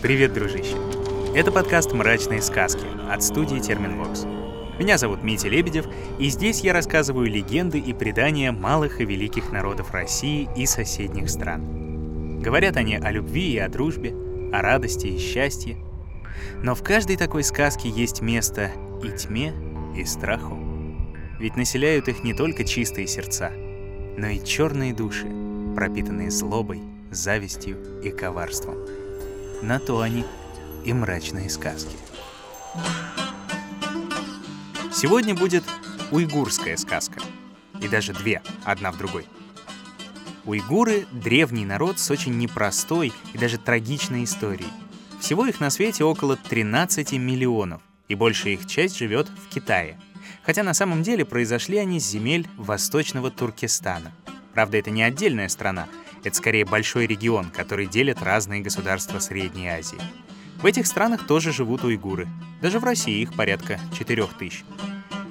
Привет, 0.00 0.32
дружище! 0.32 0.76
Это 1.34 1.50
подкаст 1.50 1.92
«Мрачные 1.92 2.40
сказки» 2.40 2.84
от 3.10 3.20
студии 3.20 3.58
Терминвокс. 3.58 4.26
Меня 4.78 4.96
зовут 4.96 5.24
Митя 5.24 5.48
Лебедев, 5.48 5.86
и 6.20 6.28
здесь 6.28 6.60
я 6.60 6.72
рассказываю 6.72 7.28
легенды 7.28 7.80
и 7.80 7.92
предания 7.92 8.52
малых 8.52 9.00
и 9.00 9.04
великих 9.04 9.50
народов 9.50 9.90
России 9.90 10.48
и 10.56 10.66
соседних 10.66 11.28
стран. 11.28 12.38
Говорят 12.40 12.76
они 12.76 12.94
о 12.94 13.10
любви 13.10 13.54
и 13.54 13.58
о 13.58 13.68
дружбе, 13.68 14.14
о 14.52 14.62
радости 14.62 15.08
и 15.08 15.18
счастье. 15.18 15.76
Но 16.62 16.76
в 16.76 16.84
каждой 16.84 17.16
такой 17.16 17.42
сказке 17.42 17.88
есть 17.88 18.20
место 18.20 18.70
и 19.02 19.10
тьме, 19.10 19.52
и 19.96 20.04
страху. 20.04 20.56
Ведь 21.40 21.56
населяют 21.56 22.06
их 22.06 22.22
не 22.22 22.34
только 22.34 22.62
чистые 22.62 23.08
сердца, 23.08 23.50
но 24.16 24.28
и 24.28 24.44
черные 24.44 24.94
души, 24.94 25.26
пропитанные 25.74 26.30
злобой, 26.30 26.82
завистью 27.10 27.78
и 28.04 28.10
коварством. 28.10 28.76
На 29.62 29.80
то 29.80 30.00
они 30.00 30.24
и 30.84 30.92
мрачные 30.92 31.50
сказки. 31.50 31.96
Сегодня 34.92 35.34
будет 35.34 35.64
уйгурская 36.12 36.76
сказка. 36.76 37.20
И 37.80 37.88
даже 37.88 38.12
две, 38.12 38.42
одна 38.64 38.92
в 38.92 38.98
другой. 38.98 39.26
Уйгуры— 40.44 41.06
древний 41.12 41.64
народ 41.64 41.98
с 41.98 42.10
очень 42.10 42.38
непростой 42.38 43.12
и 43.32 43.38
даже 43.38 43.58
трагичной 43.58 44.24
историей. 44.24 44.70
Всего 45.20 45.46
их 45.46 45.60
на 45.60 45.70
свете 45.70 46.04
около 46.04 46.36
13 46.36 47.12
миллионов, 47.12 47.82
и 48.06 48.14
большая 48.14 48.54
их 48.54 48.66
часть 48.66 48.96
живет 48.96 49.28
в 49.28 49.52
Китае. 49.52 50.00
Хотя 50.44 50.62
на 50.62 50.72
самом 50.72 51.02
деле 51.02 51.24
произошли 51.24 51.78
они 51.78 51.98
с 52.00 52.08
земель 52.08 52.46
восточного 52.56 53.30
Туркестана. 53.30 54.12
Правда, 54.54 54.78
это 54.78 54.90
не 54.90 55.02
отдельная 55.02 55.48
страна, 55.48 55.88
это 56.24 56.36
скорее 56.36 56.64
большой 56.64 57.06
регион, 57.06 57.50
который 57.50 57.86
делят 57.86 58.22
разные 58.22 58.60
государства 58.60 59.18
Средней 59.18 59.68
Азии. 59.68 59.98
В 60.60 60.66
этих 60.66 60.86
странах 60.86 61.26
тоже 61.26 61.52
живут 61.52 61.84
уйгуры. 61.84 62.26
Даже 62.60 62.80
в 62.80 62.84
России 62.84 63.22
их 63.22 63.34
порядка 63.34 63.78
4000. 63.96 64.64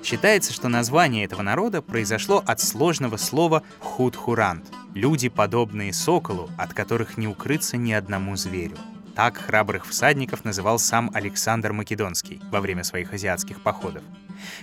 Считается, 0.03 0.53
что 0.53 0.69
название 0.69 1.25
этого 1.25 1.41
народа 1.41 1.81
произошло 1.81 2.41
от 2.45 2.61
сложного 2.61 3.17
слова 3.17 3.63
худхурант— 3.79 4.65
люди, 4.93 5.27
подобные 5.27 5.91
соколу, 5.91 6.49
от 6.57 6.73
которых 6.73 7.17
не 7.17 7.27
укрыться 7.27 7.75
ни 7.75 7.91
одному 7.91 8.37
зверю. 8.37 8.77
Так 9.15 9.37
храбрых 9.37 9.85
всадников 9.85 10.45
называл 10.45 10.79
сам 10.79 11.11
Александр 11.13 11.73
Македонский 11.73 12.39
во 12.51 12.61
время 12.61 12.83
своих 12.83 13.13
азиатских 13.13 13.61
походов. 13.61 14.03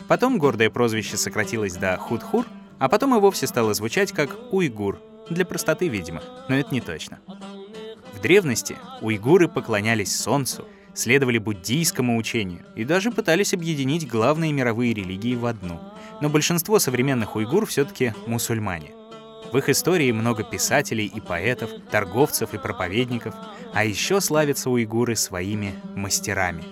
Потом 0.09 0.39
гордое 0.39 0.71
прозвище 0.71 1.17
сократилось 1.17 1.75
до 1.75 1.97
худхур, 1.99 2.47
а 2.79 2.89
потом 2.89 3.15
и 3.15 3.21
вовсе 3.21 3.47
стало 3.47 3.75
звучать 3.75 4.13
как 4.13 4.31
уйгур, 4.53 4.99
для 5.31 5.45
простоты, 5.45 5.89
видимо, 5.89 6.23
но 6.49 6.57
это 6.57 6.73
не 6.73 6.81
точно. 6.81 7.21
В 8.13 8.21
древности 8.21 8.77
уйгуры 9.01 9.49
поклонялись 9.49 10.15
солнцу, 10.15 10.67
следовали 10.95 11.39
буддийскому 11.39 12.17
учению 12.17 12.65
и 12.77 12.85
даже 12.85 13.11
пытались 13.11 13.55
объединить 13.55 14.09
главные 14.09 14.53
мировые 14.53 14.95
религии 14.95 15.35
в 15.35 15.47
одну. 15.47 15.81
Но 16.21 16.29
большинство 16.29 16.79
современных 16.79 17.37
уйгур 17.37 17.67
все-таки 17.67 18.15
мусульмане. 18.27 18.93
В 19.53 19.59
их 19.59 19.69
истории 19.69 20.11
много 20.13 20.43
писателей 20.43 21.07
и 21.07 21.21
поэтов, 21.21 21.71
торговцев 21.91 22.55
и 22.55 22.59
проповедников, 22.59 23.35
а 23.73 23.85
еще 23.85 24.21
славятся 24.21 24.71
уйгуры 24.71 25.17
своими 25.17 25.75
мастерами. 25.95 26.65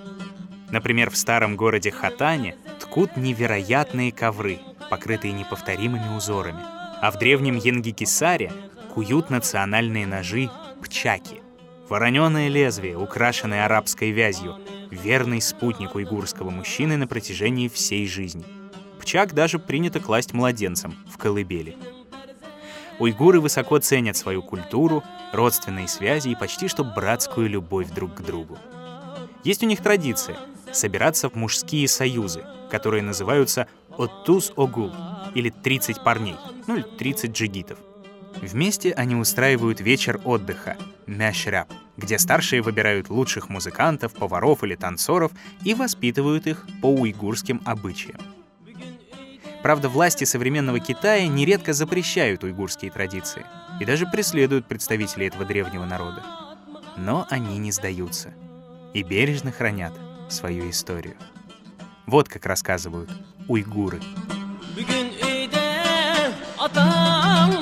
Например, 0.70 1.10
в 1.10 1.16
старом 1.16 1.56
городе 1.56 1.90
Хатане 1.90 2.56
ткут 2.80 3.16
невероятные 3.16 4.10
ковры, 4.10 4.58
покрытые 4.90 5.32
неповторимыми 5.32 6.16
узорами— 6.16 6.62
а 7.02 7.10
в 7.10 7.18
древнем 7.18 7.56
Янгикисаре 7.56 8.52
куют 8.94 9.28
национальные 9.28 10.06
ножи 10.06 10.48
пчаки. 10.80 11.42
Вороненое 11.88 12.46
лезвие, 12.46 12.96
украшенное 12.96 13.64
арабской 13.64 14.12
вязью, 14.12 14.56
верный 14.88 15.42
спутник 15.42 15.96
уйгурского 15.96 16.50
мужчины 16.50 16.96
на 16.96 17.08
протяжении 17.08 17.66
всей 17.66 18.06
жизни. 18.06 18.44
Пчак 19.00 19.34
даже 19.34 19.58
принято 19.58 19.98
класть 19.98 20.32
младенцам 20.32 20.94
в 21.12 21.18
колыбели. 21.18 21.76
Уйгуры 23.00 23.40
высоко 23.40 23.78
ценят 23.80 24.16
свою 24.16 24.40
культуру, 24.40 25.02
родственные 25.32 25.88
связи 25.88 26.28
и 26.28 26.36
почти 26.36 26.68
что 26.68 26.84
братскую 26.84 27.48
любовь 27.48 27.90
друг 27.90 28.14
к 28.14 28.20
другу. 28.20 28.58
Есть 29.42 29.64
у 29.64 29.66
них 29.66 29.82
традиция— 29.82 30.36
собираться 30.72 31.28
в 31.28 31.34
мужские 31.34 31.88
союзы, 31.88 32.44
которые 32.70 33.02
называются 33.02 33.66
«оттуз-огул» 33.98 34.92
или 35.34 35.52
«30 35.52 36.02
парней», 36.02 36.36
ну 36.66 36.76
или 36.76 36.84
30 36.98 37.32
джигитов. 37.32 37.78
Вместе 38.40 38.92
они 38.92 39.14
устраивают 39.14 39.80
вечер 39.80 40.20
отдыха— 40.24 40.76
мяшряб, 41.06 41.68
где 41.96 42.18
старшие 42.18 42.62
выбирают 42.62 43.10
лучших 43.10 43.48
музыкантов, 43.48 44.14
поваров 44.14 44.64
или 44.64 44.74
танцоров 44.74 45.32
и 45.64 45.74
воспитывают 45.74 46.46
их 46.46 46.66
по 46.80 46.86
уйгурским 46.86 47.60
обычаям. 47.64 48.20
Правда, 49.62 49.88
власти 49.88 50.24
современного 50.24 50.80
Китая 50.80 51.28
нередко 51.28 51.72
запрещают 51.72 52.42
уйгурские 52.42 52.90
традиции 52.90 53.44
и 53.80 53.84
даже 53.84 54.06
преследуют 54.06 54.66
представителей 54.66 55.28
этого 55.28 55.44
древнего 55.44 55.84
народа. 55.84 56.22
Но 56.96 57.26
они 57.30 57.58
не 57.58 57.70
сдаются 57.70 58.34
и 58.92 59.02
бережно 59.02 59.52
хранят 59.52 59.92
свою 60.28 60.68
историю. 60.68 61.16
Вот 62.06 62.28
как 62.28 62.44
рассказывают 62.46 63.10
уйгуры. 63.46 64.00
adam 66.64 67.61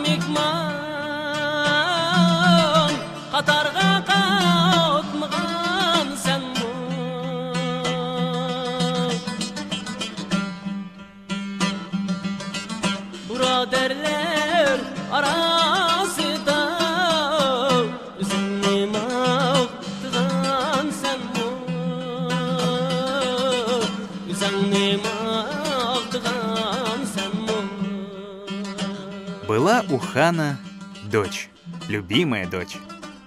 Была 29.50 29.84
у 29.90 29.98
хана 29.98 30.60
дочь, 31.02 31.50
любимая 31.88 32.46
дочь, 32.46 32.76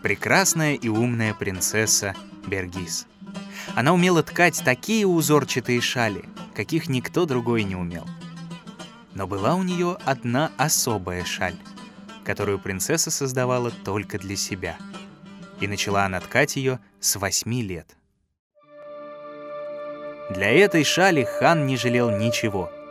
прекрасная 0.01 0.75
и 0.75 0.87
умная 0.87 1.33
принцесса 1.33 2.15
Бергис. 2.47 3.07
Она 3.75 3.91
умела 3.93 4.23
ткать 4.23 4.61
такие 4.63 5.05
узорчатые 5.05 5.81
шали, 5.81 6.23
каких 6.55 6.87
никто 6.87 7.25
другой 7.25 7.63
не 7.63 7.75
умел. 7.75 8.07
Но 9.13 9.27
была 9.27 9.55
у 9.55 9.63
нее 9.63 9.97
одна 10.05 10.49
особая 10.55 11.25
шаль, 11.25 11.57
которую 12.23 12.57
принцесса 12.57 13.11
создавала 13.11 13.69
только 13.69 14.17
для 14.17 14.37
себя. 14.37 14.77
И 15.59 15.67
начала 15.67 16.05
она 16.05 16.21
ткать 16.21 16.55
ее 16.55 16.79
с 17.01 17.17
восьми 17.17 17.61
лет. 17.61 17.97
Для 20.29 20.51
этой 20.51 20.85
шали 20.85 21.25
хан 21.25 21.67
не 21.67 21.75
жалел 21.75 22.17
ничего— 22.17 22.71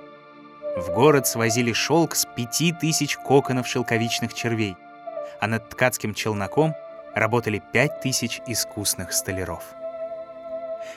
в 0.77 0.91
город 0.91 1.27
свозили 1.27 1.73
шелк 1.73 2.15
с 2.15 2.25
пяти 2.25 2.73
тысяч 2.73 3.17
коконов 3.17 3.67
шелковичных 3.67 4.33
червей, 4.33 4.77
а 5.41 5.47
над 5.47 5.69
ткацким 5.69 6.15
челноком 6.15 6.75
работали 7.15 7.63
пять 7.73 8.01
тысяч 8.01 8.41
искусных 8.47 9.13
столяров. 9.13 9.65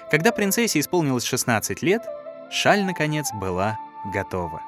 Когда 0.09 0.31
принцессе 0.31 0.80
исполнилось 0.80 1.25
16 1.25 1.81
лет, 1.81 2.03
шаль, 2.50 2.84
наконец, 2.85 3.28
была 3.34 3.78
готова. 4.14 4.62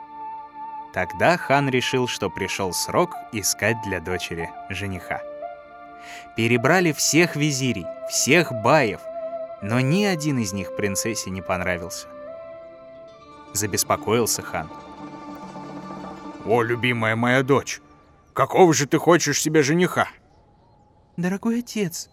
Тогда 0.93 1.37
хан 1.37 1.69
решил, 1.69 2.07
что 2.07 2.29
пришел 2.29 2.73
срок 2.73 3.15
искать 3.31 3.77
для 3.85 3.99
дочери 4.01 4.49
жениха. 4.69 5.21
Перебрали 6.35 6.91
всех 6.91 7.35
визирей, 7.35 7.85
всех 8.09 8.51
баев, 8.51 8.99
но 9.61 9.79
ни 9.79 10.03
один 10.05 10.39
из 10.39 10.53
них 10.53 10.75
принцессе 10.75 11.29
не 11.29 11.41
понравился. 11.41 12.07
Забеспокоился 13.53 14.41
хан— 14.41 14.69
«О, 16.47 16.61
любимая 16.61 17.17
моя 17.17 17.43
дочь, 17.43 17.81
какого 18.33 18.73
же 18.73 18.87
ты 18.87 18.97
хочешь 18.97 19.41
себе 19.41 19.63
жениха?» 19.63 20.07
«Дорогой 21.17 21.59
отец, 21.59 22.09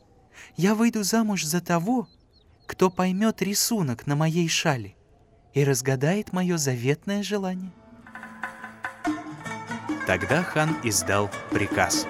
я 0.56 0.74
выйду 0.74 1.04
замуж 1.04 1.44
за 1.44 1.60
того, 1.60 2.08
кто 2.66 2.90
поймет 2.90 3.42
рисунок 3.42 4.08
на 4.08 4.16
моей 4.16 4.48
шали 4.48 4.96
и 5.52 5.62
разгадает 5.62 6.32
мое 6.32 6.56
заветное 6.56 7.22
желание». 7.22 7.70
Тогда 10.08 10.42
хан 10.42 10.76
издал 10.82 11.30
приказ. 11.50 12.04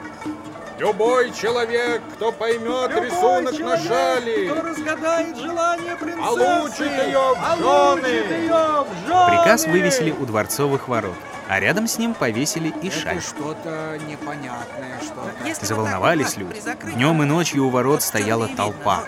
Любой 0.78 1.30
человек, 1.32 2.02
кто 2.14 2.32
поймет 2.32 2.90
Любой 2.90 3.06
рисунок 3.06 3.54
человек, 3.54 3.82
на 3.82 3.88
шали, 3.88 4.46
кто 4.46 4.62
разгадает 4.62 5.36
желание 5.36 5.96
принцессы, 5.96 6.22
получит 6.22 6.80
ее 6.80 7.34
в 7.36 7.58
жены. 7.58 8.06
Ее 8.06 8.84
в 8.84 9.06
жены. 9.06 9.28
Приказ 9.28 9.66
вывесили 9.66 10.10
у 10.10 10.24
дворцовых 10.24 10.88
ворот 10.88 11.14
а 11.48 11.60
рядом 11.60 11.86
с 11.86 11.98
ним 11.98 12.14
повесили 12.14 12.72
и 12.82 12.90
шаль. 12.90 13.20
что-то 13.20 13.98
непонятное, 14.08 14.98
что-то. 15.02 15.66
Заволновались 15.66 16.36
люди. 16.36 16.60
Днем 16.94 17.22
и 17.22 17.26
ночью 17.26 17.66
у 17.66 17.70
ворот 17.70 18.02
стояла 18.02 18.48
толпа. 18.48 19.04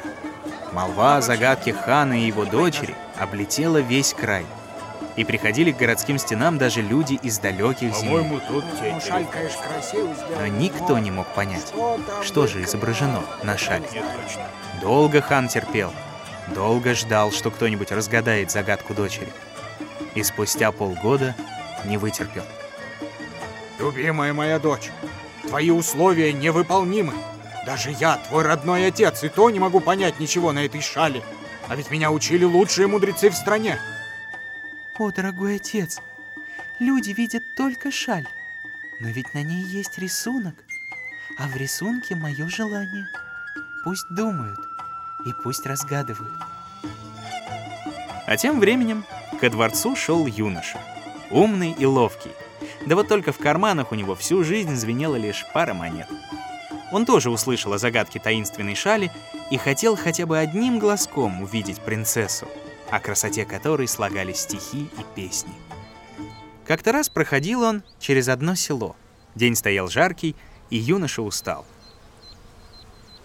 Молва 0.72 1.16
о 1.16 1.22
загадке 1.22 1.72
хана 1.72 2.14
и 2.14 2.26
его 2.26 2.44
дочери 2.44 2.94
облетела 3.18 3.78
весь 3.78 4.12
край. 4.12 4.44
И 5.16 5.24
приходили 5.24 5.72
к 5.72 5.78
городским 5.78 6.18
стенам 6.18 6.58
даже 6.58 6.82
люди 6.82 7.14
из 7.14 7.38
далеких 7.38 7.96
земель. 7.96 8.38
Сделана. 9.00 10.12
Но 10.38 10.46
никто 10.46 10.98
не 10.98 11.10
мог 11.10 11.26
понять, 11.28 11.72
Что 12.22 12.46
же 12.46 12.62
изображено 12.62 13.22
на 13.42 13.56
шале. 13.56 13.88
Долго 14.82 15.22
хан 15.22 15.48
терпел, 15.48 15.90
долго 16.54 16.94
ждал, 16.94 17.32
что 17.32 17.50
кто-нибудь 17.50 17.92
разгадает 17.92 18.50
загадку 18.50 18.92
дочери. 18.92 19.32
И 20.14 20.22
спустя 20.22 20.70
полгода 20.70 21.34
не 21.84 21.98
вытерпел. 21.98 22.44
Любимая 23.78 24.32
моя 24.32 24.58
дочь, 24.58 24.90
твои 25.46 25.70
условия 25.70 26.32
невыполнимы. 26.32 27.14
Даже 27.66 27.90
я, 27.90 28.16
твой 28.16 28.44
родной 28.44 28.86
отец, 28.86 29.24
и 29.24 29.28
то 29.28 29.50
не 29.50 29.58
могу 29.58 29.80
понять 29.80 30.20
ничего 30.20 30.52
на 30.52 30.64
этой 30.64 30.80
шале. 30.80 31.22
А 31.68 31.76
ведь 31.76 31.90
меня 31.90 32.10
учили 32.10 32.44
лучшие 32.44 32.86
мудрецы 32.86 33.28
в 33.28 33.34
стране. 33.34 33.78
О, 34.98 35.10
дорогой 35.10 35.56
отец, 35.56 36.00
люди 36.78 37.10
видят 37.10 37.42
только 37.56 37.90
шаль, 37.90 38.26
но 39.00 39.08
ведь 39.08 39.34
на 39.34 39.42
ней 39.42 39.62
есть 39.62 39.98
рисунок, 39.98 40.54
а 41.38 41.48
в 41.48 41.56
рисунке 41.56 42.14
мое 42.14 42.48
желание. 42.48 43.06
Пусть 43.84 44.06
думают 44.10 44.58
и 45.26 45.32
пусть 45.42 45.66
разгадывают. 45.66 46.32
А 48.26 48.36
тем 48.36 48.58
временем 48.58 49.04
ко 49.40 49.50
дворцу 49.50 49.94
шел 49.96 50.26
юноша. 50.26 50.80
Умный 51.30 51.74
и 51.78 51.86
ловкий. 51.86 52.30
Да 52.86 52.94
вот 52.94 53.08
только 53.08 53.32
в 53.32 53.38
карманах 53.38 53.92
у 53.92 53.94
него 53.94 54.14
всю 54.14 54.44
жизнь 54.44 54.74
звенела 54.74 55.16
лишь 55.16 55.44
пара 55.52 55.74
монет. 55.74 56.08
Он 56.92 57.04
тоже 57.04 57.30
услышал 57.30 57.72
о 57.72 57.78
загадке 57.78 58.20
таинственной 58.20 58.74
шали 58.74 59.10
и 59.50 59.56
хотел 59.56 59.96
хотя 59.96 60.26
бы 60.26 60.38
одним 60.38 60.78
глазком 60.78 61.42
увидеть 61.42 61.80
принцессу, 61.80 62.46
о 62.90 63.00
красоте 63.00 63.44
которой 63.44 63.88
слагались 63.88 64.40
стихи 64.40 64.88
и 64.98 65.04
песни. 65.14 65.52
Как-то 66.64 66.92
раз 66.92 67.08
проходил 67.08 67.62
он 67.62 67.82
через 67.98 68.28
одно 68.28 68.54
село. 68.54 68.96
День 69.34 69.54
стоял 69.54 69.88
жаркий, 69.88 70.34
и 70.70 70.76
юноша 70.76 71.22
устал. 71.22 71.64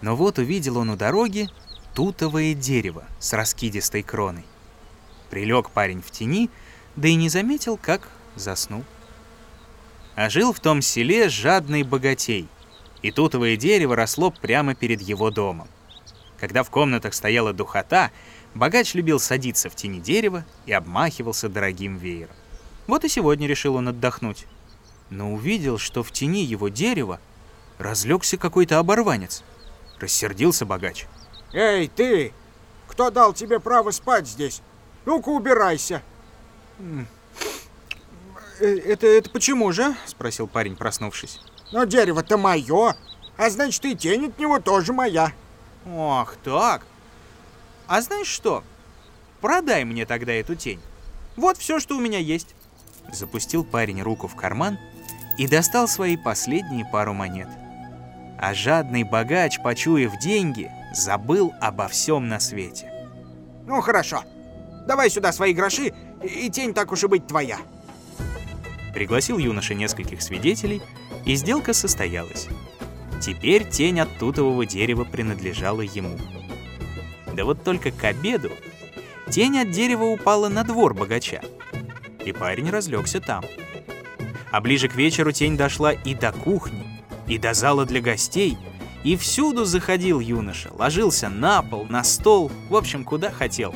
Но 0.00 0.16
вот 0.16 0.38
увидел 0.38 0.78
он 0.78 0.90
у 0.90 0.96
дороги 0.96 1.48
тутовое 1.94 2.54
дерево 2.54 3.04
с 3.18 3.32
раскидистой 3.32 4.02
кроной. 4.02 4.44
Прилег 5.30 5.70
парень 5.70 6.02
в 6.02 6.10
тени, 6.10 6.50
да 6.96 7.08
и 7.08 7.14
не 7.14 7.28
заметил, 7.28 7.76
как 7.76 8.08
заснул. 8.36 8.84
А 10.14 10.28
жил 10.28 10.52
в 10.52 10.60
том 10.60 10.82
селе 10.82 11.28
жадный 11.28 11.82
богатей, 11.82 12.48
и 13.00 13.10
тутовое 13.10 13.56
дерево 13.56 13.96
росло 13.96 14.30
прямо 14.30 14.74
перед 14.74 15.00
его 15.00 15.30
домом. 15.30 15.68
Когда 16.38 16.62
в 16.62 16.70
комнатах 16.70 17.14
стояла 17.14 17.52
духота, 17.52 18.10
богач 18.54 18.94
любил 18.94 19.20
садиться 19.20 19.70
в 19.70 19.74
тени 19.74 20.00
дерева 20.00 20.44
и 20.66 20.72
обмахивался 20.72 21.48
дорогим 21.48 21.96
веером. 21.96 22.34
Вот 22.86 23.04
и 23.04 23.08
сегодня 23.08 23.46
решил 23.46 23.76
он 23.76 23.88
отдохнуть. 23.88 24.46
Но 25.08 25.32
увидел, 25.32 25.78
что 25.78 26.02
в 26.02 26.10
тени 26.10 26.42
его 26.42 26.68
дерева 26.68 27.20
разлегся 27.78 28.36
какой-то 28.36 28.78
оборванец. 28.78 29.44
Рассердился 30.00 30.66
богач. 30.66 31.06
Эй, 31.52 31.88
ты! 31.88 32.32
Кто 32.88 33.10
дал 33.10 33.32
тебе 33.32 33.60
право 33.60 33.90
спать 33.90 34.26
здесь? 34.26 34.62
Ну-ка, 35.04 35.28
убирайся. 35.28 36.02
«Э, 38.60 38.66
«Это, 38.66 39.06
это 39.06 39.30
почему 39.30 39.72
же?»— 39.72 39.94
спросил 40.06 40.46
парень, 40.46 40.76
проснувшись. 40.76 41.40
Но 41.72 41.84
дерево-то 41.84 42.36
мое, 42.36 42.94
а 43.38 43.50
значит 43.50 43.84
и 43.86 43.96
тень 43.96 44.26
от 44.26 44.38
него 44.38 44.60
тоже 44.60 44.92
моя. 44.92 45.32
Ох, 45.90 46.36
так. 46.44 46.86
А 47.86 48.00
знаешь 48.02 48.26
что? 48.26 48.62
Продай 49.40 49.84
мне 49.84 50.06
тогда 50.06 50.32
эту 50.32 50.54
тень. 50.54 50.80
Вот 51.34 51.56
все, 51.56 51.80
что 51.80 51.96
у 51.96 52.00
меня 52.00 52.18
есть. 52.18 52.54
Запустил 53.10 53.64
парень 53.64 54.02
руку 54.02 54.28
в 54.28 54.36
карман 54.36 54.78
и 55.38 55.48
достал 55.48 55.88
свои 55.88 56.16
последние 56.16 56.84
пару 56.84 57.14
монет. 57.14 57.48
А 58.38 58.54
жадный 58.54 59.02
богач, 59.02 59.58
почуяв 59.62 60.18
деньги, 60.18 60.70
забыл 60.94 61.52
обо 61.60 61.88
всем 61.88 62.28
на 62.28 62.38
свете. 62.38 62.92
Ну 63.66 63.80
хорошо, 63.80 64.24
давай 64.86 65.08
сюда 65.08 65.32
свои 65.32 65.54
гроши, 65.54 65.94
и 66.22 66.50
тень 66.50 66.74
так 66.74 66.92
уж 66.92 67.04
и 67.04 67.06
быть 67.06 67.26
твоя. 67.26 67.58
Пригласил 68.94 69.38
юноша 69.38 69.74
нескольких 69.74 70.22
свидетелей, 70.22 70.82
и 71.24 71.34
сделка 71.34 71.72
состоялась. 71.72 72.48
Теперь 73.20 73.68
тень 73.68 74.00
от 74.00 74.18
тутового 74.18 74.66
дерева 74.66 75.04
принадлежала 75.04 75.80
ему. 75.80 76.18
Да 77.32 77.44
вот 77.44 77.62
только 77.62 77.90
к 77.90 78.04
обеду 78.04 78.50
тень 79.30 79.58
от 79.58 79.70
дерева 79.70 80.04
упала 80.04 80.48
на 80.48 80.64
двор 80.64 80.92
богача, 80.92 81.40
и 82.24 82.32
парень 82.32 82.70
разлегся 82.70 83.20
там. 83.20 83.44
А 84.50 84.60
ближе 84.60 84.88
к 84.88 84.96
вечеру 84.96 85.32
тень 85.32 85.56
дошла 85.56 85.92
и 85.92 86.14
до 86.14 86.32
кухни, 86.32 86.84
и 87.26 87.38
до 87.38 87.54
зала 87.54 87.86
для 87.86 88.00
гостей, 88.02 88.58
и 89.04 89.16
всюду 89.16 89.64
заходил 89.64 90.20
юноша, 90.20 90.70
ложился 90.72 91.28
на 91.28 91.62
пол, 91.62 91.86
на 91.88 92.04
стол, 92.04 92.50
в 92.68 92.76
общем, 92.76 93.04
куда 93.04 93.30
хотел. 93.30 93.74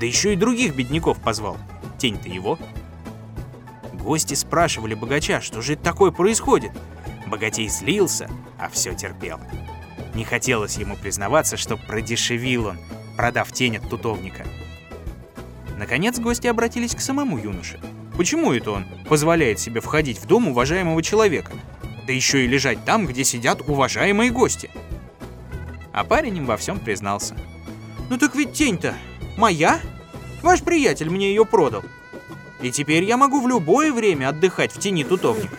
Да 0.00 0.06
еще 0.06 0.32
и 0.32 0.36
других 0.36 0.74
бедняков 0.74 1.20
позвал. 1.20 1.58
Тень-то 1.98 2.28
его. 2.28 2.58
Гости 3.94 4.34
спрашивали 4.34 4.94
богача, 4.94 5.40
что 5.40 5.62
же 5.62 5.74
это 5.74 5.82
такое 5.82 6.10
происходит. 6.10 6.72
Богатей 7.26 7.68
злился, 7.68 8.30
а 8.58 8.68
все 8.68 8.94
терпел. 8.94 9.40
Не 10.14 10.24
хотелось 10.24 10.78
ему 10.78 10.96
признаваться, 10.96 11.56
что 11.56 11.76
продешевил 11.76 12.66
он, 12.66 12.78
продав 13.16 13.50
тень 13.52 13.78
от 13.78 13.88
тутовника. 13.88 14.46
Наконец 15.76 16.18
гости 16.18 16.46
обратились 16.46 16.94
к 16.94 17.00
самому 17.00 17.38
юноше. 17.38 17.80
Почему 18.16 18.52
это 18.52 18.70
он 18.70 18.86
позволяет 19.08 19.58
себе 19.58 19.80
входить 19.80 20.18
в 20.18 20.26
дом 20.26 20.48
уважаемого 20.48 21.02
человека? 21.02 21.52
Да 22.06 22.12
еще 22.12 22.44
и 22.44 22.48
лежать 22.48 22.84
там, 22.84 23.06
где 23.06 23.24
сидят 23.24 23.60
уважаемые 23.68 24.30
гости. 24.30 24.70
А 25.92 26.04
парень 26.04 26.38
им 26.38 26.46
во 26.46 26.56
всем 26.56 26.78
признался. 26.78 27.36
«Ну 28.08 28.18
так 28.18 28.34
ведь 28.36 28.52
тень-то 28.52 28.94
моя? 29.36 29.80
Ваш 30.46 30.62
приятель 30.62 31.10
мне 31.10 31.30
ее 31.30 31.44
продал. 31.44 31.82
И 32.62 32.70
теперь 32.70 33.02
я 33.02 33.16
могу 33.16 33.40
в 33.40 33.48
любое 33.48 33.92
время 33.92 34.28
отдыхать 34.28 34.72
в 34.72 34.78
тени 34.78 35.02
тутовника». 35.02 35.56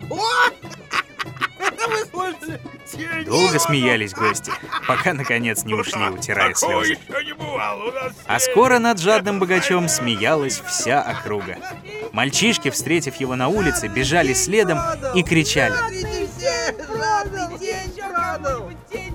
Долго 3.24 3.58
смеялись 3.58 4.12
гости, 4.12 4.52
пока 4.86 5.14
наконец 5.14 5.64
не 5.64 5.72
ушли, 5.72 6.06
утирая 6.10 6.52
слезы. 6.52 6.98
еще 7.08 7.24
не 7.24 7.32
бывало 7.32 7.84
у 7.84 7.92
нас. 7.92 8.12
А 8.26 8.38
скоро 8.38 8.78
над 8.78 8.98
жадным 8.98 9.40
богачом 9.40 9.88
смеялась 9.88 10.60
вся 10.60 11.00
округа. 11.00 11.56
Мальчишки, 12.12 12.68
встретив 12.68 13.16
его 13.16 13.36
на 13.36 13.48
улице, 13.48 13.88
бежали 13.88 14.34
следом 14.34 14.80
и 15.14 15.22
кричали. 15.22 15.74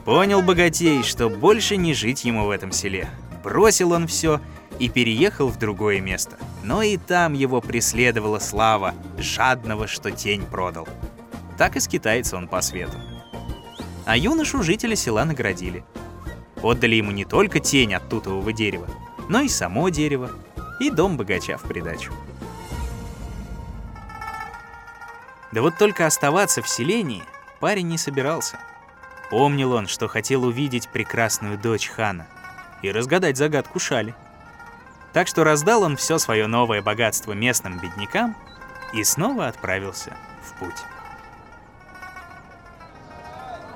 Понял 0.04 0.42
богатей, 0.42 1.04
что 1.04 1.30
больше 1.30 1.78
не 1.78 1.94
жить 1.94 2.26
ему 2.26 2.46
в 2.46 2.50
этом 2.50 2.72
селе. 2.72 3.08
Бросил 3.44 3.92
он 3.92 4.08
все 4.08 4.40
и 4.80 4.90
переехал 4.90 5.48
в 5.48 5.58
другое 5.58 6.02
место. 6.02 6.38
Но 6.64 6.82
и 6.82 6.98
там 6.98 7.34
его 7.34 7.62
преследовала 7.62 8.40
слава 8.40 8.94
жадного, 9.18 9.88
что 9.88 10.12
тень 10.12 10.46
продал. 10.46 10.88
Так 11.58 11.76
и 11.76 11.80
скитается 11.80 12.38
он 12.38 12.48
по 12.48 12.62
свету. 12.62 12.98
А 14.06 14.18
юношу 14.18 14.64
жители 14.64 14.96
села 14.96 15.26
наградили. 15.26 15.84
Отдали 16.62 16.96
ему 16.96 17.12
не 17.12 17.26
только 17.26 17.60
тень 17.60 17.94
от 17.94 18.10
тутового 18.10 18.54
дерева, 18.54 18.88
но 19.30 19.42
и 19.42 19.50
само 19.50 19.90
дерево, 19.90 20.32
и 20.80 20.90
дом 20.90 21.18
богача 21.18 21.58
в 21.58 21.64
придачу. 21.64 22.14
Да 25.52 25.62
вот 25.62 25.78
только 25.78 26.08
оставаться 26.08 26.62
в 26.62 26.68
селении 26.68 27.24
парень 27.60 27.88
не 27.88 27.98
собирался. 27.98 28.58
Помнил 29.30 29.74
он, 29.74 29.88
что 29.88 30.08
хотел 30.08 30.44
увидеть 30.44 30.90
прекрасную 30.90 31.58
дочь 31.58 31.88
хана 31.88 32.28
и 32.82 32.92
разгадать 32.92 33.38
загадку 33.38 33.80
шали. 33.80 34.16
Так 35.14 35.28
что 35.28 35.44
раздал 35.44 35.84
он 35.84 35.96
все 35.96 36.18
свое 36.18 36.48
новое 36.48 36.82
богатство 36.82 37.34
местным 37.34 37.78
беднякам 37.78 38.36
и 38.94 39.04
снова 39.04 39.48
отправился 39.48 40.18
в 40.44 40.60
путь. 40.60 40.84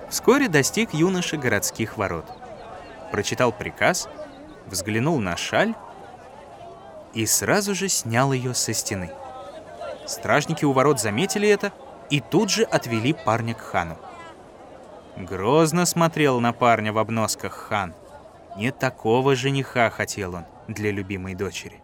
Вскоре 0.10 0.48
достиг 0.48 0.94
юноша 0.94 1.38
городских 1.38 1.98
ворот. 1.98 2.25
Прочитал 3.12 3.51
приказ, 3.51 4.10
взглянул 4.65 5.20
на 5.20 5.38
шаль 5.38 5.75
и 7.13 7.25
сразу 7.25 7.75
же 7.75 7.88
снял 7.88 8.34
ее 8.34 8.53
со 8.53 8.74
стены. 8.74 9.12
Стражники 10.08 10.65
у 10.65 10.72
ворот 10.72 11.00
заметили 11.00 11.48
это 11.48 11.72
и 12.10 12.20
тут 12.20 12.50
же 12.50 12.63
отвели 12.63 13.13
парня 13.13 13.53
к 13.53 13.62
хану. 13.62 13.98
Грозно 15.17 15.86
смотрел 15.86 16.39
на 16.39 16.53
парня 16.53 16.94
в 16.94 16.98
обносках 16.98 17.53
хан. 17.53 17.94
Не 18.56 18.72
такого 18.72 19.36
жениха 19.36 19.89
хотел 19.89 20.36
он 20.36 20.46
для 20.68 20.92
любимой 20.92 21.36
дочери. 21.36 21.82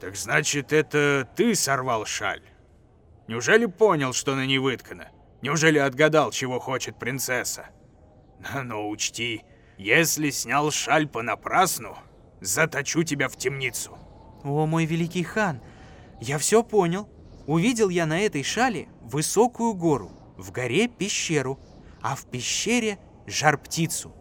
Так 0.00 0.16
значит, 0.16 0.72
это 0.72 1.28
ты 1.36 1.54
сорвал 1.54 2.04
шаль? 2.06 2.42
Неужели 3.28 3.66
понял, 3.66 4.12
что 4.12 4.34
на 4.34 4.46
ней 4.46 4.58
выткано? 4.58 5.08
Неужели 5.42 5.78
отгадал, 5.78 6.30
чего 6.30 6.58
хочет 6.60 6.98
принцесса? 6.98 7.66
Но 8.64 8.88
учти, 8.88 9.42
Если 9.78 10.30
снял 10.30 10.70
шаль 10.70 11.08
понапрасну, 11.08 11.96
заточу 12.40 13.02
тебя 13.04 13.28
в 13.28 13.36
темницу. 13.36 13.96
О, 14.44 14.66
мой 14.66 14.84
великий 14.84 15.22
хан, 15.22 15.60
я 16.20 16.38
все 16.38 16.62
понял. 16.62 17.08
Увидел 17.46 17.88
я 17.88 18.06
на 18.06 18.20
этой 18.20 18.44
шале 18.44 18.88
высокую 19.00 19.74
гору, 19.74 20.12
в 20.36 20.52
горе 20.52 20.86
пещеру, 20.86 21.58
а 22.00 22.14
в 22.14 22.26
пещере 22.26 22.98
жар-птицу. 23.26 24.14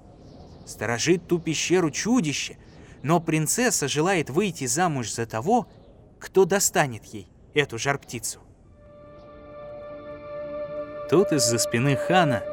Сторожит 0.66 1.28
ту 1.28 1.40
пещеру 1.40 1.92
чудище, 1.92 2.58
но 3.04 3.20
принцесса 3.20 3.88
желает 3.88 4.30
выйти 4.30 4.66
замуж 4.66 5.12
за 5.12 5.26
того, 5.26 5.68
кто 6.20 6.46
достанет 6.46 7.06
ей 7.06 7.28
эту 7.54 7.78
жар-птицу. 7.78 8.40
Тут 11.10 11.32
из-за 11.34 11.58
спины 11.58 11.98
хана 11.98 12.44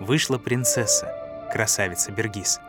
вышла 0.00 0.38
принцесса, 0.38 1.48
красавица 1.52 2.12
Бергис. 2.12 2.60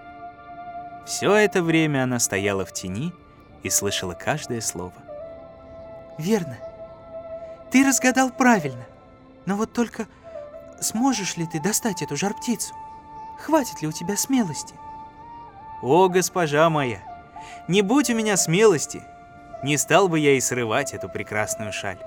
Все 1.05 1.33
это 1.33 1.63
время 1.63 2.03
она 2.03 2.19
стояла 2.19 2.65
в 2.65 2.73
тени 2.73 3.13
и 3.63 3.69
слышала 3.69 4.13
каждое 4.13 4.59
слово. 4.59 4.93
«Верно. 6.17 6.57
Ты 7.71 7.85
разгадал 7.85 8.29
правильно. 8.29 8.85
Но 9.45 9.55
вот 9.55 9.71
только 9.71 10.07
сможешь 10.81 11.37
ли 11.37 11.47
ты 11.47 11.61
достать 11.61 12.01
эту 12.01 12.17
жар-птицу? 12.17 12.73
Хватит 13.39 13.81
ли 13.81 13.87
у 13.87 13.93
тебя 13.93 14.17
смелости?» 14.17 14.75
«О, 15.81 16.09
госпожа 16.09 16.69
моя, 16.69 17.01
не 17.67 17.81
будь 17.81 18.09
у 18.09 18.15
меня 18.15 18.37
смелости, 18.37 19.03
не 19.63 19.77
стал 19.77 20.07
бы 20.07 20.19
я 20.19 20.33
и 20.33 20.39
срывать 20.39 20.93
эту 20.93 21.09
прекрасную 21.09 21.71
шаль». 21.73 21.99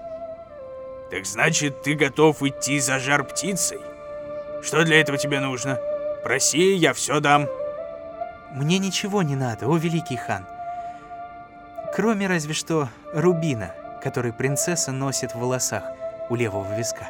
Так 1.11 1.27
значит, 1.27 1.83
ты 1.83 1.95
готов 1.95 2.41
идти 2.43 2.79
за 2.79 3.01
жар-птицей? 3.01 3.81
Что 4.63 4.85
для 4.85 5.01
этого 5.01 5.19
тебе 5.19 5.41
нужно? 5.41 5.77
Проси, 6.23 6.75
я 6.75 6.93
все 6.93 7.19
дам. 7.19 7.49
Мне 8.53 8.79
ничего 8.79 9.23
не 9.23 9.35
надо, 9.35 9.67
о 9.67 9.77
великий 9.77 10.17
хан. 10.17 10.47
Кроме 11.95 12.29
разве 12.29 12.55
что 12.55 12.89
рубина, 13.13 13.75
который 14.03 14.33
принцесса 14.33 14.93
носит 14.93 15.35
в 15.35 15.41
волосах 15.41 15.83
у 16.29 16.37
левого 16.37 16.77
виска. 16.77 17.09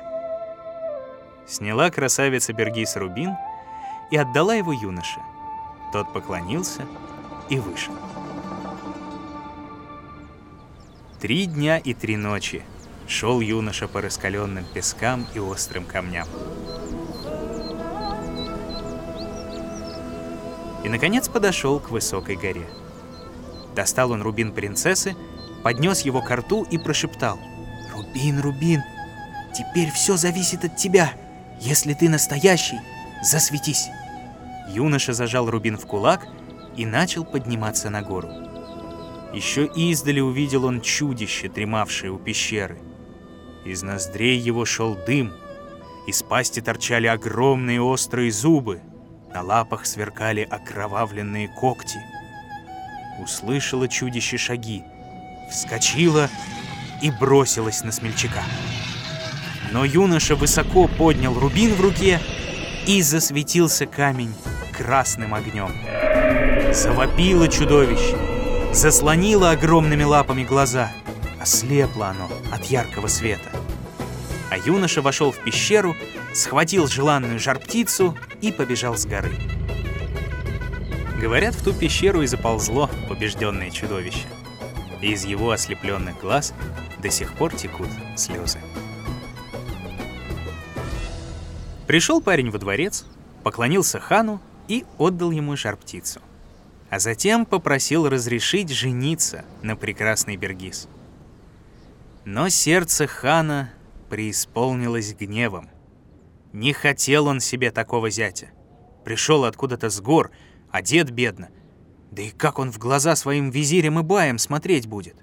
Сняла 1.46 1.90
красавица 1.90 2.54
Бергис 2.54 2.96
рубин 2.96 3.36
и 4.10 4.16
отдала 4.16 4.54
его 4.54 4.72
юноше. 4.72 5.20
Тот 5.92 6.10
поклонился 6.12 6.86
и 7.50 7.58
вышел. 7.58 7.94
Три 11.20 11.44
дня 11.44 11.76
и 11.76 11.92
три 11.92 12.16
ночи 12.16 12.62
шел 13.06 13.40
юноша 13.42 13.86
по 13.88 14.00
раскаленным 14.00 14.64
пескам 14.72 15.26
и 15.34 15.38
острым 15.38 15.84
камням. 15.84 16.26
И, 20.82 20.88
наконец, 20.88 21.28
подошел 21.28 21.78
к 21.78 21.90
высокой 21.90 22.36
горе. 22.36 22.66
Достал 23.76 24.12
он 24.12 24.22
рубин 24.22 24.52
принцессы, 24.52 25.14
поднес 25.62 26.00
его 26.00 26.22
к 26.22 26.34
рту 26.34 26.62
и 26.70 26.78
прошептал. 26.78 27.38
«Рубин, 27.94 28.40
Рубин, 28.40 28.80
теперь 29.52 29.90
все 29.90 30.16
зависит 30.16 30.64
от 30.64 30.76
тебя. 30.76 31.12
Если 31.60 31.92
ты 31.92 32.08
настоящий, 32.08 32.80
засветись!» 33.22 33.88
Юноша 34.70 35.12
зажал 35.12 35.50
рубин 35.50 35.76
в 35.76 35.84
кулак 35.84 36.26
и 36.76 36.86
начал 36.86 37.26
подниматься 37.26 37.90
на 37.90 38.00
гору. 38.00 38.49
Еще 39.32 39.66
издали 39.66 40.20
увидел 40.20 40.64
он 40.64 40.80
чудище, 40.80 41.48
дремавшее 41.48 42.10
у 42.10 42.18
пещеры. 42.18 42.80
Из 43.64 43.82
ноздрей 43.82 44.38
его 44.38 44.64
шел 44.64 44.96
дым, 45.06 45.32
из 46.06 46.22
пасти 46.22 46.60
торчали 46.60 47.06
огромные 47.06 47.80
острые 47.80 48.32
зубы, 48.32 48.80
на 49.32 49.42
лапах 49.42 49.86
сверкали 49.86 50.40
окровавленные 50.42 51.48
когти. 51.48 51.98
Услышала 53.22 53.86
чудище 53.86 54.38
шаги, 54.38 54.82
вскочила 55.50 56.28
и 57.02 57.10
бросилась 57.10 57.84
на 57.84 57.92
смельчака. 57.92 58.42
Но 59.72 59.84
юноша 59.84 60.34
высоко 60.34 60.88
поднял 60.88 61.38
рубин 61.38 61.74
в 61.74 61.80
руке, 61.80 62.20
и 62.86 63.02
засветился 63.02 63.86
камень 63.86 64.34
красным 64.76 65.34
огнем. 65.34 65.70
Завопило 66.72 67.46
чудовище, 67.48 68.16
заслонило 68.72 69.50
огромными 69.50 70.04
лапами 70.04 70.44
глаза, 70.44 70.92
ослепло 71.40 72.06
оно 72.06 72.30
от 72.52 72.64
яркого 72.66 73.08
света. 73.08 73.50
А 74.50 74.58
юноша 74.58 75.02
вошел 75.02 75.32
в 75.32 75.38
пещеру, 75.38 75.96
схватил 76.32 76.86
желанную 76.86 77.38
жар-птицу 77.38 78.16
и 78.40 78.52
побежал 78.52 78.96
с 78.96 79.06
горы. 79.06 79.32
Говорят, 81.20 81.54
в 81.54 81.62
ту 81.62 81.72
пещеру 81.72 82.22
и 82.22 82.26
заползло 82.26 82.88
побежденное 83.08 83.70
чудовище. 83.70 84.26
И 85.02 85.12
из 85.12 85.24
его 85.24 85.50
ослепленных 85.50 86.20
глаз 86.20 86.54
до 86.98 87.10
сих 87.10 87.34
пор 87.34 87.54
текут 87.54 87.88
слезы. 88.16 88.58
Пришел 91.86 92.20
парень 92.20 92.50
во 92.50 92.58
дворец, 92.58 93.04
поклонился 93.42 93.98
хану 93.98 94.40
и 94.68 94.84
отдал 94.98 95.30
ему 95.30 95.56
жар-птицу. 95.56 96.20
А 96.90 96.98
затем 96.98 97.46
попросил 97.46 98.08
разрешить 98.08 98.70
жениться 98.70 99.44
на 99.62 99.76
прекрасной 99.76 100.36
Бергис. 100.36 100.88
Но 102.24 102.48
сердце 102.48 103.06
хана 103.06 103.72
преисполнилось 104.08 105.14
гневом. 105.14 105.70
Не 106.52 106.72
хотел 106.72 107.28
он 107.28 107.38
себе 107.38 107.70
такого 107.70 108.10
зятя. 108.10 108.50
Пришел 109.04 109.44
откуда-то 109.44 109.88
с 109.88 110.00
гор, 110.00 110.32
одет 110.70 111.10
бедно. 111.12 111.50
Да 112.10 112.22
и 112.22 112.30
как 112.30 112.58
он 112.58 112.72
в 112.72 112.78
глаза 112.78 113.14
своим 113.14 113.50
визирем 113.50 114.00
и 114.00 114.02
баем 114.02 114.36
смотреть 114.38 114.88
будет? 114.88 115.14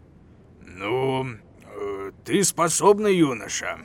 Ну, 0.61 1.25
э, 1.25 2.11
ты 2.23 2.45
способный 2.45 3.17
юноша, 3.17 3.77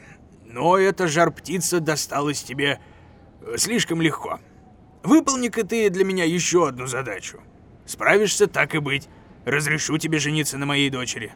но 0.45 0.79
эта 0.79 1.09
жар-птица 1.09 1.81
досталась 1.81 2.45
тебе 2.45 2.79
э, 3.41 3.57
слишком 3.57 4.01
легко. 4.01 4.39
Выполни-ка 5.03 5.65
ты 5.65 5.91
для 5.91 6.05
меня 6.05 6.25
еще 6.25 6.69
одну 6.69 6.87
задачу. 6.87 7.41
Справишься, 7.87 8.47
так 8.47 8.75
и 8.75 8.79
быть. 8.79 9.09
Разрешу 9.45 9.99
тебе 9.99 10.19
жениться 10.19 10.59
на 10.59 10.67
моей 10.67 10.91
дочери. 10.91 11.33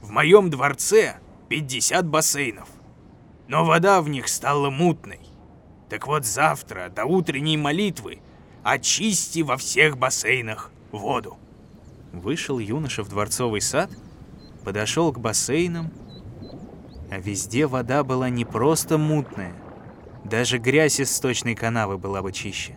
В 0.00 0.10
моем 0.10 0.50
дворце 0.50 1.18
50 1.48 2.06
бассейнов, 2.06 2.68
но 3.48 3.64
вода 3.64 4.02
в 4.02 4.08
них 4.08 4.28
стала 4.28 4.70
мутной. 4.70 5.20
Так 5.88 6.06
вот 6.06 6.24
завтра, 6.24 6.88
до 6.88 7.04
утренней 7.04 7.56
молитвы, 7.56 8.20
очисти 8.62 9.40
во 9.40 9.56
всех 9.56 9.96
бассейнах 9.96 10.72
воду. 10.90 11.38
Вышел 12.12 12.58
юноша 12.58 13.02
в 13.02 13.08
дворцовый 13.08 13.60
сад, 13.60 13.90
подошел 14.64 15.12
к 15.12 15.20
бассейнам, 15.20 15.92
а 17.10 17.18
везде 17.18 17.66
вода 17.66 18.02
была 18.02 18.30
не 18.30 18.44
просто 18.44 18.98
мутная, 18.98 19.54
даже 20.24 20.58
грязь 20.58 21.00
из 21.00 21.14
сточной 21.14 21.54
канавы 21.54 21.98
была 21.98 22.22
бы 22.22 22.32
чище. 22.32 22.76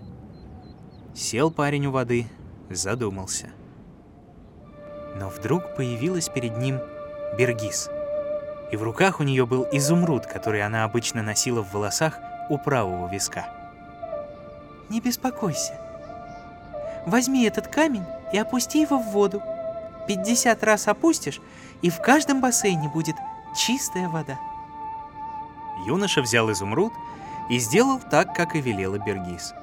Сел 1.16 1.50
парень 1.50 1.88
у 1.88 1.92
воды, 1.92 2.28
задумался. 2.76 3.50
Но 5.16 5.30
вдруг 5.30 5.76
появилась 5.76 6.30
перед 6.30 6.58
ним 6.58 6.80
Бергис— 7.38 7.90
и 8.72 8.76
в 8.76 8.84
руках 8.84 9.20
у 9.20 9.24
нее 9.24 9.46
был 9.46 9.66
изумруд, 9.72 10.26
который 10.26 10.62
она 10.62 10.84
обычно 10.84 11.24
носила 11.24 11.64
в 11.64 11.72
волосах 11.74 12.20
у 12.50 12.58
правого 12.58 13.10
виска. 13.10 13.46
«Не 14.90 15.00
беспокойся. 15.00 15.74
Возьми 17.06 17.46
этот 17.46 17.68
камень 17.68 18.06
и 18.34 18.38
опусти 18.38 18.82
его 18.82 18.98
в 18.98 19.08
воду. 19.12 19.42
50 20.08 20.64
раз 20.64 20.88
опустишь, 20.88 21.42
и 21.82 21.90
в 21.90 22.02
каждом 22.02 22.42
бассейне 22.42 22.90
будет 22.90 23.16
чистая 23.56 24.10
вода». 24.10 24.38
Юноша 25.86 26.22
взял 26.22 26.52
изумруд 26.52 26.92
и 27.50 27.60
сделал 27.60 28.00
так, 28.00 28.36
как 28.36 28.56
и 28.56 28.62
велела 28.62 28.98
Бергис. 28.98 29.54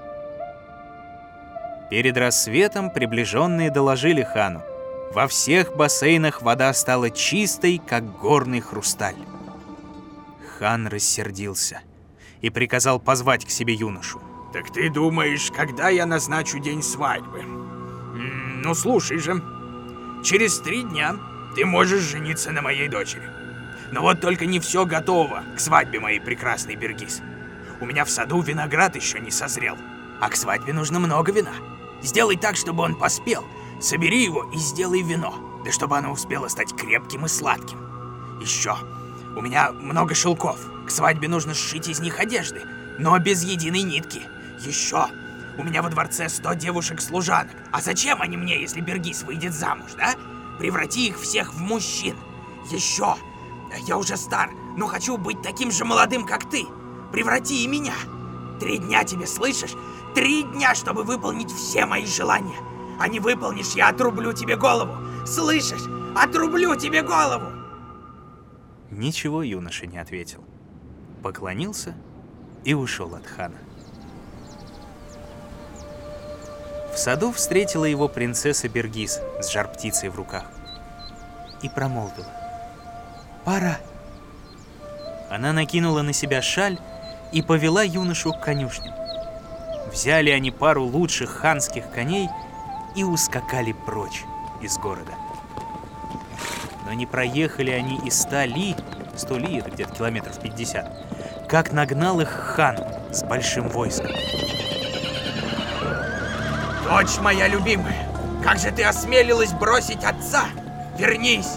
Перед 1.94 2.16
рассветом 2.16 2.90
приближенные 2.90 3.70
доложили 3.70 4.24
хану– 4.24 4.64
во 5.14 5.28
всех 5.28 5.76
бассейнах 5.76 6.42
вода 6.42 6.74
стала 6.74 7.08
чистой, 7.08 7.78
как 7.78 8.18
горный 8.18 8.60
хрусталь. 8.60 9.14
Хан 10.58 10.88
рассердился 10.88 11.82
и 12.40 12.50
приказал 12.50 12.98
позвать 12.98 13.44
к 13.44 13.50
себе 13.50 13.74
юношу. 13.74 14.20
«Так 14.52 14.72
ты 14.72 14.90
думаешь, 14.90 15.52
когда 15.52 15.88
я 15.88 16.04
назначу 16.04 16.58
день 16.58 16.82
свадьбы? 16.82 17.44
Ну, 17.44 18.74
слушай 18.74 19.18
же, 19.18 19.40
через 20.24 20.58
три 20.58 20.82
дня 20.82 21.14
ты 21.54 21.64
можешь 21.64 22.02
жениться 22.02 22.50
на 22.50 22.60
моей 22.60 22.88
дочери. 22.88 23.30
Но 23.92 24.02
вот 24.02 24.20
только 24.20 24.46
не 24.46 24.58
все 24.58 24.84
готово 24.84 25.44
к 25.54 25.60
свадьбе 25.60 26.00
моей 26.00 26.18
прекрасной 26.18 26.74
Бергис. 26.74 27.22
У 27.80 27.86
меня 27.86 28.04
в 28.04 28.10
саду 28.10 28.40
виноград 28.40 28.96
еще 28.96 29.20
не 29.20 29.30
созрел, 29.30 29.78
а 30.20 30.28
к 30.28 30.34
свадьбе 30.34 30.72
нужно 30.72 30.98
много 30.98 31.30
вина. 31.30 31.52
Сделай 32.04 32.36
так, 32.36 32.56
чтобы 32.56 32.84
он 32.84 32.94
поспел, 32.94 33.44
Собери 33.80 34.24
его 34.24 34.44
и 34.44 34.56
сделай 34.56 35.02
вино, 35.02 35.34
да 35.64 35.70
чтобы 35.70 35.98
оно 35.98 36.12
успело 36.12 36.48
стать 36.48 36.74
крепким 36.74 37.26
и 37.26 37.28
сладким. 37.28 37.78
Еще, 38.40 38.74
у 39.36 39.42
меня 39.42 39.72
много 39.72 40.14
шелков. 40.14 40.58
К 40.86 40.90
свадьбе 40.90 41.28
нужно 41.28 41.52
сшить 41.54 41.88
из 41.88 42.00
них 42.00 42.18
одежды, 42.18 42.62
но 42.98 43.18
без 43.18 43.42
единой 43.42 43.82
нитки. 43.82 44.22
Еще, 44.60 45.06
У 45.56 45.62
меня 45.62 45.82
во 45.82 45.90
дворце 45.90 46.28
сто 46.28 46.54
девушек-служанок. 46.54 47.54
А 47.70 47.80
зачем 47.80 48.22
они 48.22 48.36
мне, 48.36 48.60
если 48.60 48.80
Бергис 48.80 49.22
выйдет 49.22 49.52
замуж, 49.52 49.92
да? 49.96 50.14
Преврати 50.58 51.08
их 51.08 51.20
всех 51.20 51.52
в 51.52 51.60
мужчин. 51.60 52.16
Еще. 52.70 53.14
Я 53.86 53.98
уже 53.98 54.16
стар, 54.16 54.50
но 54.76 54.86
хочу 54.86 55.16
быть 55.16 55.42
таким 55.42 55.70
же 55.70 55.84
молодым, 55.84 56.26
как 56.26 56.48
ты. 56.48 56.66
Преврати 57.12 57.62
и 57.62 57.68
меня. 57.68 57.94
Три 58.58 58.78
дня 58.78 59.04
тебе, 59.04 59.26
слышишь? 59.26 59.74
Три 60.14 60.44
дня, 60.44 60.74
чтобы 60.74 61.02
выполнить 61.02 61.50
все 61.50 61.86
мои 61.86 62.06
желания. 62.06 62.56
А 63.00 63.08
не 63.08 63.18
выполнишь, 63.18 63.74
я 63.74 63.88
отрублю 63.88 64.32
тебе 64.32 64.56
голову. 64.56 64.94
Слышишь? 65.26 65.82
Отрублю 66.16 66.76
тебе 66.76 67.02
голову. 67.02 67.46
Ничего 68.90 69.42
юноша 69.42 69.86
не 69.86 69.98
ответил. 69.98 70.44
Поклонился 71.22 71.94
и 72.62 72.74
ушел 72.74 73.14
от 73.16 73.26
хана. 73.26 73.58
В 76.92 76.96
саду 76.96 77.32
встретила 77.32 77.84
его 77.84 78.06
принцесса 78.06 78.68
Бергис 78.68 79.20
с 79.40 79.50
жар-птицей 79.50 80.10
в 80.10 80.14
руках 80.14 80.44
и 81.60 81.68
промолвила. 81.68 82.30
«Пора!» 83.44 83.78
Она 85.28 85.52
накинула 85.52 86.02
на 86.02 86.12
себя 86.12 86.40
шаль 86.40 86.78
и 87.32 87.42
повела 87.42 87.82
юношу 87.82 88.32
к 88.32 88.40
конюшням. 88.40 89.03
Взяли 89.94 90.30
они 90.30 90.50
пару 90.50 90.84
лучших 90.84 91.30
ханских 91.30 91.88
коней 91.92 92.28
и 92.96 93.04
ускакали 93.04 93.70
прочь 93.70 94.24
из 94.60 94.76
города. 94.76 95.12
Но 96.84 96.92
не 96.94 97.06
проехали 97.06 97.70
они 97.70 98.00
и 98.04 98.10
ста 98.10 98.44
ли, 98.44 98.74
сто 99.16 99.38
ли 99.38 99.58
это 99.58 99.70
где-то 99.70 99.94
километров 99.94 100.40
пятьдесят, 100.40 100.90
как 101.48 101.72
нагнал 101.72 102.20
их 102.20 102.28
хан 102.28 102.76
с 103.12 103.22
большим 103.22 103.68
войском. 103.68 104.10
Дочь 106.82 107.18
моя 107.20 107.46
любимая, 107.46 108.08
как 108.42 108.58
же 108.58 108.72
ты 108.72 108.82
осмелилась 108.82 109.52
бросить 109.52 110.02
отца? 110.02 110.46
Вернись, 110.98 111.52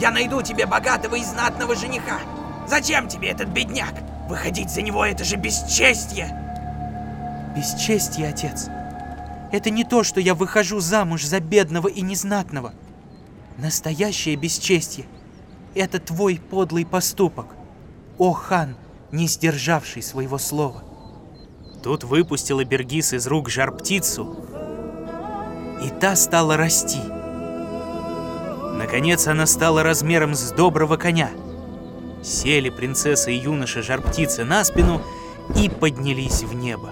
я 0.00 0.10
найду 0.10 0.40
тебе 0.40 0.64
богатого 0.64 1.16
и 1.16 1.22
знатного 1.22 1.76
жениха. 1.76 2.20
Зачем 2.66 3.06
тебе 3.06 3.28
этот 3.28 3.48
бедняк? 3.48 3.92
Выходить 4.28 4.70
за 4.70 4.80
него 4.80 5.04
это 5.04 5.24
же 5.24 5.36
бесчестье. 5.36 6.38
Бесчестье, 7.56 8.28
отец. 8.28 8.68
Это 9.52 9.68
не 9.70 9.84
то, 9.84 10.02
что 10.02 10.20
я 10.20 10.34
выхожу 10.34 10.80
замуж 10.80 11.24
за 11.24 11.40
бедного 11.40 11.88
и 11.88 12.00
незнатного. 12.00 12.72
Настоящее 13.58 14.36
бесчестье— 14.36 15.04
это 15.74 15.98
твой 15.98 16.40
подлый 16.50 16.86
поступок. 16.86 17.46
О, 18.16 18.32
хан, 18.32 18.76
не 19.10 19.26
сдержавший 19.26 20.02
своего 20.02 20.38
слова. 20.38 20.82
Тут 21.82 22.04
выпустила 22.04 22.64
Бергис 22.64 23.12
из 23.12 23.26
рук 23.26 23.50
жар-птицу, 23.50 24.36
и 25.84 25.90
та 25.90 26.16
стала 26.16 26.56
расти. 26.56 27.00
Наконец 28.78 29.26
она 29.26 29.46
стала 29.46 29.82
размером 29.82 30.34
с 30.34 30.52
доброго 30.52 30.96
коня. 30.96 31.30
Сели 32.22 32.70
принцесса 32.70 33.30
и 33.30 33.36
юноша 33.36 33.82
жар-птицы 33.82 34.44
на 34.44 34.64
спину 34.64 35.02
и 35.56 35.68
поднялись 35.68 36.42
в 36.42 36.54
небо. 36.54 36.90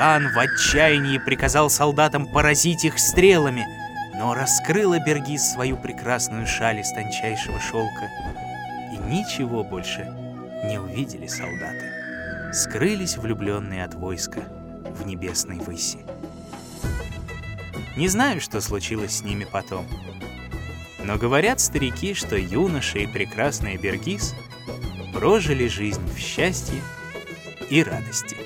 Хан 0.00 0.32
в 0.32 0.38
отчаянии 0.38 1.18
приказал 1.18 1.68
солдатам 1.68 2.26
поразить 2.26 2.86
их 2.86 2.98
стрелами, 2.98 3.66
но 4.14 4.32
раскрыла 4.32 4.98
Бергис 4.98 5.52
свою 5.52 5.76
прекрасную 5.76 6.46
шаль 6.46 6.80
из 6.80 6.90
тончайшего 6.90 7.60
шелка, 7.60 8.08
и 8.94 8.96
ничего 8.96 9.62
больше 9.62 10.06
не 10.64 10.78
увидели 10.78 11.26
солдаты. 11.26 11.92
Скрылись 12.54 13.18
влюбленные 13.18 13.84
от 13.84 13.92
войска 13.92 14.40
в 14.84 15.04
небесной 15.04 15.58
выси. 15.58 15.98
Не 17.94 18.08
знаю, 18.08 18.40
что 18.40 18.62
случилось 18.62 19.18
с 19.18 19.22
ними 19.22 19.44
потом. 19.44 19.86
Но 21.04 21.18
говорят 21.18 21.60
старики, 21.60 22.14
что 22.14 22.38
юноша 22.38 23.00
и 23.00 23.06
прекрасная 23.06 23.76
Бергис 23.76 24.34
прожили 25.12 25.68
жизнь 25.68 26.10
в 26.14 26.18
счастье 26.18 26.80
и 27.68 27.82
радости. 27.82 28.38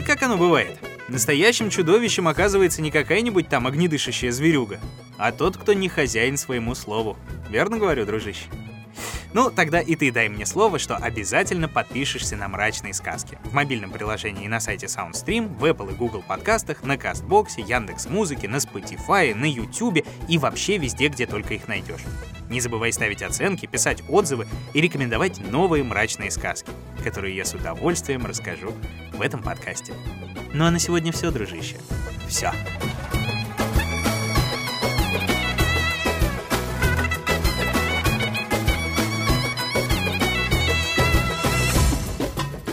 Вот 0.00 0.06
как 0.06 0.22
оно 0.22 0.38
бывает. 0.38 0.78
Настоящим 1.08 1.68
чудовищем 1.68 2.26
оказывается 2.26 2.80
не 2.80 2.90
какая-нибудь 2.90 3.50
там 3.50 3.66
огнедышащая 3.66 4.32
зверюга, 4.32 4.80
а 5.18 5.30
тот, 5.30 5.58
кто 5.58 5.74
не 5.74 5.90
хозяин 5.90 6.38
своему 6.38 6.74
слову. 6.74 7.18
Верно 7.50 7.76
говорю, 7.76 8.06
дружище? 8.06 8.46
Ну, 9.34 9.50
тогда 9.50 9.82
и 9.82 9.94
ты 9.96 10.10
дай 10.10 10.30
мне 10.30 10.46
слово, 10.46 10.78
что 10.78 10.96
обязательно 10.96 11.68
подпишешься 11.68 12.34
на 12.34 12.48
«Мрачные 12.48 12.94
сказки» 12.94 13.38
в 13.44 13.52
мобильном 13.52 13.90
приложении 13.90 14.46
и 14.46 14.48
на 14.48 14.58
сайте 14.58 14.86
SoundStream, 14.86 15.58
в 15.58 15.66
Apple 15.66 15.92
и 15.92 15.94
Google 15.94 16.24
подкастах, 16.26 16.82
на 16.82 16.96
Кастбоксе, 16.96 17.60
Яндекс 17.60 18.06
Музыке, 18.06 18.48
на 18.48 18.56
Spotify, 18.56 19.34
на 19.34 19.44
YouTube 19.44 20.02
и 20.30 20.38
вообще 20.38 20.78
везде, 20.78 21.08
где 21.08 21.26
только 21.26 21.52
их 21.52 21.68
найдешь. 21.68 22.06
Не 22.50 22.60
забывай 22.60 22.92
ставить 22.92 23.22
оценки, 23.22 23.66
писать 23.66 24.02
отзывы 24.08 24.48
и 24.74 24.80
рекомендовать 24.80 25.40
новые 25.52 25.84
мрачные 25.84 26.32
сказки, 26.32 26.70
которые 27.04 27.36
я 27.36 27.44
с 27.44 27.54
удовольствием 27.54 28.26
расскажу 28.26 28.74
в 29.12 29.22
этом 29.22 29.40
подкасте. 29.40 29.94
Ну 30.52 30.64
а 30.64 30.72
на 30.72 30.80
сегодня 30.80 31.12
все, 31.12 31.30
дружище. 31.30 31.76
Все. 32.28 32.52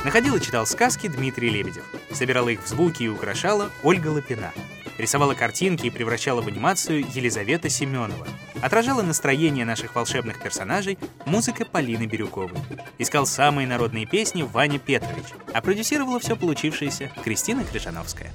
Находил 0.03 0.35
и 0.37 0.41
читал 0.41 0.65
сказки 0.65 1.07
Дмитрий 1.07 1.49
Лебедев. 1.49 1.83
Собирала 2.11 2.49
их 2.49 2.63
в 2.63 2.67
звуки 2.67 3.03
и 3.03 3.07
украшала 3.09 3.69
Ольга 3.83 4.07
Лапина. 4.07 4.53
Рисовала 4.97 5.35
картинки 5.35 5.85
и 5.85 5.91
превращала 5.91 6.41
в 6.41 6.47
анимацию 6.47 7.05
Елизавета 7.13 7.69
Семенова. 7.69 8.25
Отражала 8.61 9.01
настроение 9.01 9.65
наших 9.65 9.95
волшебных 9.95 10.41
персонажей 10.41 10.97
музыка 11.25 11.65
Полины 11.65 12.05
Бирюковой. 12.05 12.57
Искал 12.97 13.25
самые 13.25 13.67
народные 13.67 14.05
песни 14.05 14.41
Ваня 14.41 14.79
Петрович. 14.79 15.25
А 15.53 15.61
продюсировала 15.61 16.19
все 16.19 16.35
получившееся 16.35 17.11
Кристина 17.23 17.63
Крижановская. 17.63 18.31